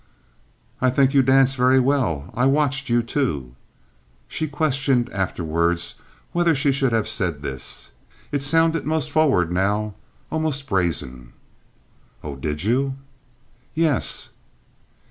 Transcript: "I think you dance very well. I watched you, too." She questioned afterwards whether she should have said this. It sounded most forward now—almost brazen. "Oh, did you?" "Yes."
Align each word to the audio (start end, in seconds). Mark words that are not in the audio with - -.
"I 0.81 0.89
think 0.89 1.13
you 1.13 1.21
dance 1.21 1.53
very 1.53 1.79
well. 1.79 2.31
I 2.33 2.47
watched 2.47 2.89
you, 2.89 3.03
too." 3.03 3.53
She 4.27 4.47
questioned 4.47 5.11
afterwards 5.11 5.93
whether 6.31 6.55
she 6.55 6.71
should 6.71 6.91
have 6.91 7.07
said 7.07 7.43
this. 7.43 7.91
It 8.31 8.41
sounded 8.41 8.83
most 8.83 9.11
forward 9.11 9.51
now—almost 9.51 10.65
brazen. 10.65 11.33
"Oh, 12.23 12.35
did 12.35 12.63
you?" 12.63 12.95
"Yes." 13.75 14.29